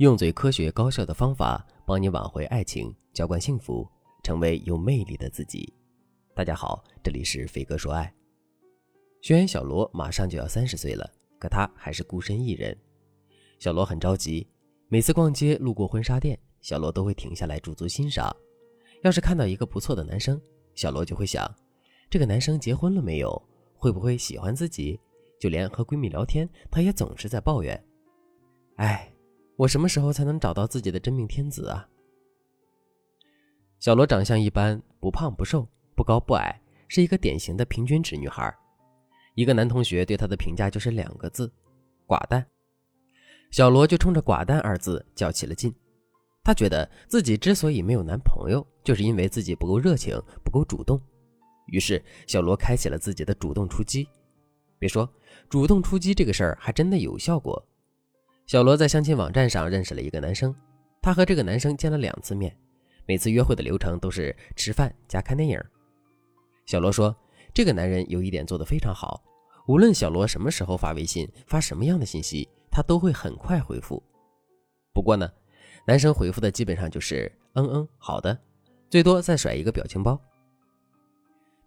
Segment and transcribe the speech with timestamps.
[0.00, 3.86] 用最科学高效的方法帮你挽回爱情，浇灌幸福，
[4.22, 5.70] 成为有魅力的自己。
[6.34, 8.10] 大家好，这里是飞哥说爱。
[9.20, 11.06] 学员小罗马上就要三十岁了，
[11.38, 12.74] 可他还是孤身一人。
[13.58, 14.48] 小罗很着急，
[14.88, 18.34] 每次逛街路过婚纱店，小罗都会停下来驻足欣赏。
[19.02, 20.40] 要是看到一个不错的男生，
[20.74, 21.46] 小罗就会想：
[22.08, 23.30] 这个男生结婚了没有？
[23.76, 24.98] 会不会喜欢自己？
[25.38, 27.84] 就连和闺蜜聊天，他也总是在抱怨
[28.80, 29.06] ：“哎。”
[29.60, 31.86] 我什么时候才能找到自己的真命天子啊？
[33.78, 38.50] 小罗长相一般，不胖不瘦，不高不矮，是一个典型的平均值女孩。
[39.34, 41.52] 一个男同学对她的评价就是两个字：
[42.06, 42.42] 寡淡。
[43.50, 45.74] 小罗就冲着“寡淡”二字较起了劲。
[46.42, 50.98] 他觉得自己之所以没有男朋友，就是因为自己不够热情，不够主动。
[51.66, 54.08] 于是，小罗开启了自己的主动出击。
[54.78, 55.06] 别说
[55.50, 57.62] 主动出击这个事儿，还真的有效果。
[58.50, 60.52] 小罗在相亲网站上认识了一个男生，
[61.00, 62.52] 他和这个男生见了两次面，
[63.06, 65.56] 每次约会的流程都是吃饭加看电影。
[66.66, 67.16] 小罗说，
[67.54, 69.22] 这个男人有一点做得非常好，
[69.68, 74.02] 无论小罗什么时候发微信，发什么样的信息，他都会很快回复。
[74.92, 75.30] 不过呢，
[75.86, 78.36] 男生回复的基本上就是嗯嗯好的，
[78.88, 80.20] 最多再甩一个表情包。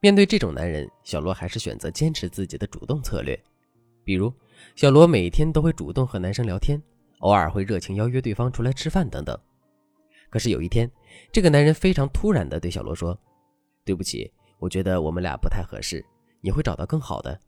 [0.00, 3.40] 面对这种男人，小罗还是选择坚持自己的主动策略，
[4.04, 4.32] 比如。
[4.76, 6.80] 小罗每天都会主动和男生聊天，
[7.18, 9.36] 偶尔会热情邀约对方出来吃饭等等。
[10.30, 10.90] 可是有一天，
[11.32, 13.18] 这个男人非常突然地对小罗说
[13.84, 16.04] ：“对不起，我觉得我们俩不太合适，
[16.40, 17.38] 你会找到更好的。”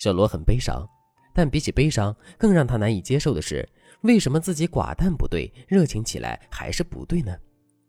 [0.00, 0.88] 小罗很悲伤，
[1.34, 3.68] 但比起悲伤，更让他难以接受的是，
[4.00, 7.36] 为什么自己寡淡不对，热情起来还是不对呢？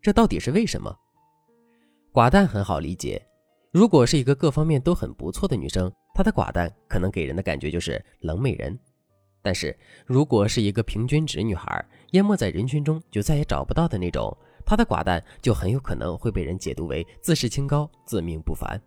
[0.01, 0.95] 这到底是为什么？
[2.11, 3.25] 寡淡很好理解，
[3.71, 5.91] 如果是一个各方面都很不错的女生。
[6.15, 8.79] 她的寡淡可能给人的感觉就是冷美人，
[9.41, 14.35] 但是如果是一个平均值女孩，淹没在人群中就再也找不到的那种，
[14.65, 18.81] 她的寡淡就很有可能会被人解读为自视清高、自命不凡。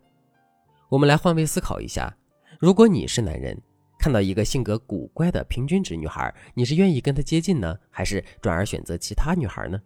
[0.89, 2.17] 我们来换位思考一下，
[2.59, 3.61] 如果你是男人，
[3.99, 9.79] 看到一个性格古怪的平均值女孩，你是愿意跟她接近呢，还是转而选择其他女孩呢？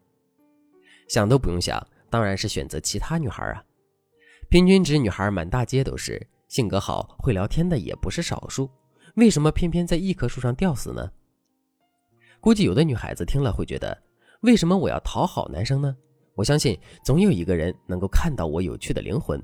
[1.09, 3.65] 想都不用想，当然是选择其他女孩啊！
[4.49, 6.25] 平均值女孩满大街都是。
[6.53, 8.69] 性格好、会聊天的也不是少数，
[9.15, 11.11] 为什么偏偏在一棵树上吊死呢？
[12.43, 13.97] 估计有的女孩子听了会觉得，
[14.43, 15.97] 为什么我要讨好男生呢？
[16.35, 19.43] 我相信总有一个人能够看到我有趣的灵魂。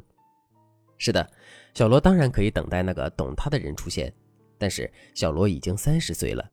[0.98, 1.26] 是的，
[1.72, 4.12] 小罗当然可以等待那个懂他的人出现，
[4.58, 6.46] 但是小罗已经三十岁了，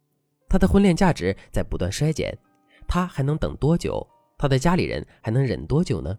[0.48, 2.34] 他的婚恋价值在不断衰减，
[2.88, 4.08] 他还能等多久？
[4.38, 6.18] 他的家里人还能忍多久呢？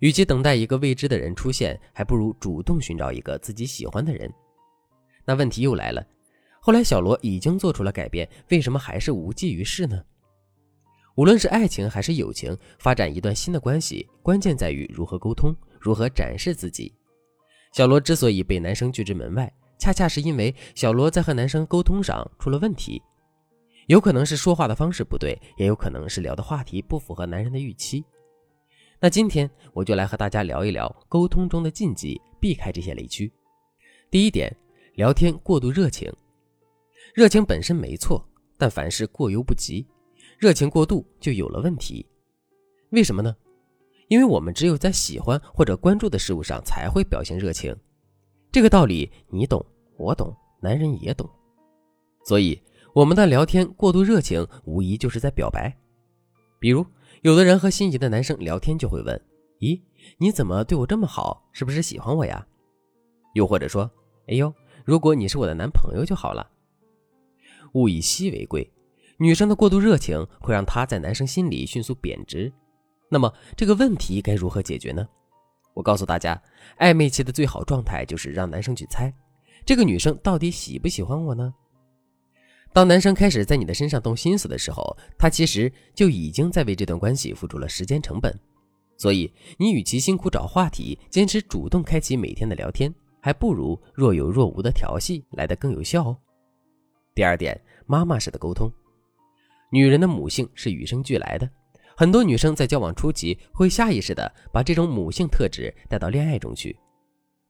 [0.00, 4.32] 与其等待一个未知的人出现，还不如主动寻找一个自己喜欢的人。
[5.24, 6.04] 那问题又来了，
[6.60, 10.02] 后来小罗已经做出了改变，为什么还是无济于事呢？
[11.14, 16.92] 无论是爱情还是友情，发展一段新的关系，关键在于如何沟通，如何展示自己。
[17.72, 23.02] 小罗之所以被男生拒之门外，恰恰是因为小罗在和男生沟通上出了问题，
[23.88, 28.04] 有可能是说话的方式不对，也有可能是聊的话题不符合男人的预期。
[29.04, 33.32] 那今天我就来和大家聊一聊沟通中的禁忌，避开这些雷区。
[34.12, 34.56] 第一点，
[34.94, 36.08] 聊天过度热情。
[37.12, 38.24] 热情本身没错，
[38.56, 39.84] 但凡事过犹不及，
[40.38, 42.06] 热情过度就有了问题。
[42.90, 43.34] 为什么呢？
[44.06, 47.76] 因为我们只有在喜欢或者关注的事物上才会表现热情，
[48.52, 51.28] 这个道理你懂，我懂，男人也懂。
[52.24, 52.56] 所以
[52.94, 55.76] 我们的聊天过度热情，无疑就是在表白。
[56.60, 56.86] 比如。
[57.22, 59.20] 有的人和心仪的男生聊天就会问
[59.60, 59.80] ：“咦，
[60.18, 61.48] 你怎么对我这么好？
[61.52, 62.44] 是不是喜欢我呀？”
[63.34, 63.88] 又或者说
[64.26, 64.52] ：“哎呦，
[64.84, 66.50] 如果你是我的男朋友就好了。”
[67.74, 68.68] 物以稀为贵，
[69.18, 72.52] 女生的过度热情会让她在男生心里迅速贬值。
[73.08, 75.06] 那么这个问题该如何解决呢？
[75.74, 76.42] 我告诉大家，
[76.80, 79.14] 暧昧期的最好状态就是让男生去猜，
[79.64, 81.54] 这个女生到底喜不喜欢我呢？
[82.72, 88.34] 当男生开始在你的身上动心思的时候，他其实就已经在为这段关系付出了时间成本。
[88.96, 96.16] 所以，你与其辛苦找话题，坚持主动开启每天的聊天，还不如若有若无的调戏来得更有效哦。
[97.14, 98.72] 第二点，妈妈式的沟通。
[99.70, 101.48] 女人的母性是与生俱来的，
[101.94, 106.74] 很多女生在交往初期会下意识的把这种母性特质带到恋爱中去。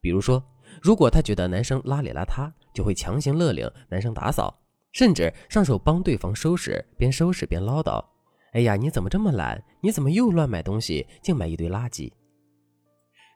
[0.00, 0.42] 比如说，
[0.80, 4.58] 如果她觉得男生邋里邋遢，就会强行勒令男生打扫。
[4.92, 8.04] 甚至上手帮对方收拾，边收拾边唠叨
[8.52, 9.62] ：“哎呀，你怎么这么懒？
[9.80, 12.12] 你怎么又乱买东西，净买一堆垃圾？”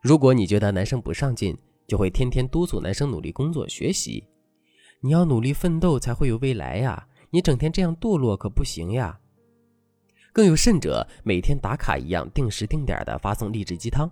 [0.03, 1.57] 如果你觉得男生不上进，
[1.87, 4.23] 就会天天督促男生努力工作学习。
[5.01, 7.09] 你要努力奋斗才会有未来呀！
[7.31, 9.19] 你整天这样堕落可不行呀。
[10.33, 14.11] 更有甚者，每天打卡一样，定时定点的发送励志鸡汤。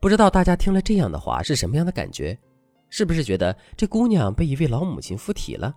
[0.00, 2.36] 不知道大家听了这样的话是什么样的感觉？
[2.88, 5.72] 是不是觉得这姑娘被一位老母亲附体了？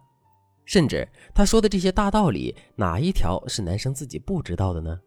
[0.66, 5.00] 甚至他说的这些大道理，哪一条是男生自己不知道的呢？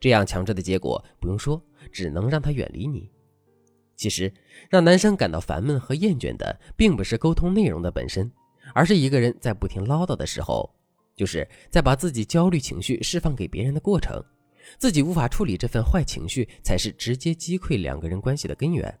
[0.00, 3.10] 这样强制的结果，不用说，只能让他远离你。
[3.96, 4.32] 其实，
[4.70, 8.32] 让男生感到烦闷和厌倦的，并不是沟通内容的本身，
[8.74, 10.74] 而是一个人在不停唠叨的时候。
[11.14, 14.24] 就是在把自己焦虑情绪释放给别人的过程，
[14.78, 18.98] 自己无法处理这份坏情绪，才是直接击溃两个人关系的根源。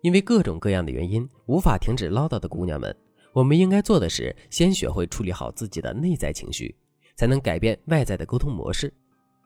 [0.00, 2.94] 因为各种各样的原因无法停止唠叨的姑娘们，
[3.34, 6.74] 我们应该做的是先学会处理好自己的内在情绪，
[7.16, 8.90] 才能改变外在的沟通模式。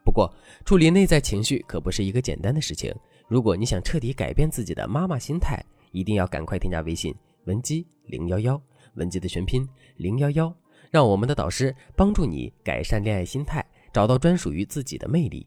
[0.05, 0.33] 不过，
[0.65, 2.95] 处理内在情绪可不是一个简单的事情。
[3.29, 7.15] 如果你想彻底改变自己的妈妈心态，一定要赶快添加微信
[7.47, 8.61] 文姬零幺幺，
[8.95, 10.55] 文姬的全拼零幺幺。
[10.91, 15.47] 让我们的导师帮助你改善恋爱心态，找到专属于自己的魅力。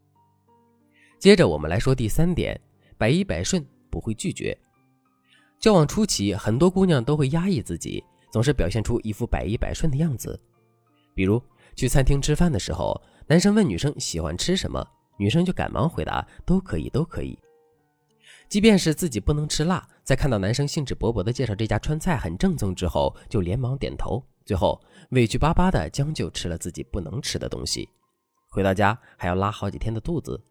[1.20, 2.60] 接着我们来说第三点，
[2.98, 4.56] 百依百顺不会拒绝。
[5.60, 10.39] 交往初期，很多姑娘都会压抑自己，总是表现出一副百依百顺的样子。
[11.13, 11.42] 比如
[11.75, 14.86] 去餐厅吃饭的时候，男生问女生喜欢吃什么，
[15.18, 17.38] 女生就赶忙回答都可以，都可以。
[18.50, 24.22] 即便是自己不能吃辣，在看到男生兴致勃勃地介绍这家川菜很正宗之后，就连忙点头。
[24.45, 24.81] 最后
[25.12, 27.88] 委屈巴巴的将就吃了自己不能吃的东西，
[28.50, 30.42] 回到家还要拉好几天的肚子。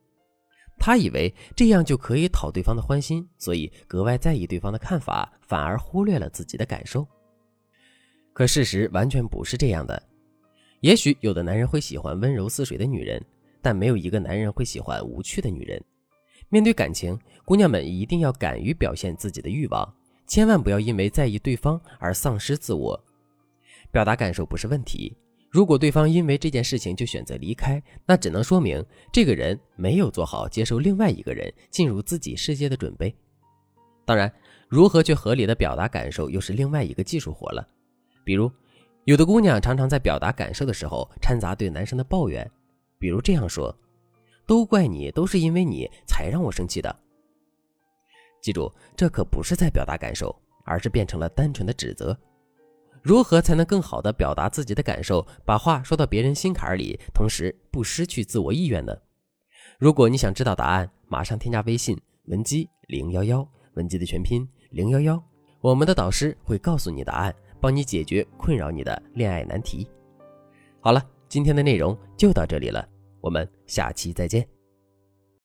[0.78, 7.06] 他以为这样就可以讨对方的欢心，所以格外在意对方的看法，反而忽略了自己的感受。
[8.32, 10.02] 可事实完全不是这样的。
[10.80, 13.22] 也许有的男人会喜欢温柔似水的女人，
[13.60, 15.82] 但没有一个男人会喜欢无趣的女人。
[16.48, 19.94] 面对感情，姑娘们一定要敢于表现自己的欲望，
[20.26, 22.98] 千万不要因为在意对方而丧失自我。
[23.92, 25.16] 表达感受不是问题，
[25.50, 33.14] 如果对方因为这件事情就选择离开，那只能说明这个人没有做好接受另外一个人进入自己世界的准备。
[34.04, 34.32] 当然，
[34.68, 37.68] 如何去合理的表达感受又是另外一个技术活了。
[38.30, 38.48] 比如，
[39.06, 42.48] 有的姑娘常常在表达感受的时候掺杂对男生的抱怨，
[42.96, 43.76] 比如这样说
[44.46, 46.96] ：“都怪你，都是因为你才让我生气的。”
[48.40, 50.32] 记住，这可不是在表达感受，
[50.64, 52.16] 而是变成了单纯的指责。
[53.02, 58.96] 如何才能更好的表达自己的感受，把话说到别人心坎里，同时不失去自我意愿呢？
[59.80, 63.44] 如果你想知道答案，马上添加微信文姬零幺幺，
[63.74, 65.20] 文姬的全拼零幺幺，
[65.60, 69.86] 我们的导师会告诉你答案，帮你解决困扰你的恋爱难题。
[70.80, 72.88] 好了，今天的内容就到这里了，
[73.20, 74.59] 我们下期再见。